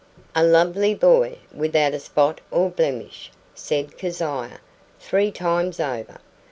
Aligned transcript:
"A 0.35 0.43
lovely 0.43 0.95
boy, 0.95 1.37
without 1.53 1.93
spot 2.01 2.41
or 2.49 2.71
blemish," 2.71 3.29
said 3.53 3.99
Keziah, 3.99 4.59
three 4.99 5.29
times 5.29 5.79
over. 5.79 6.17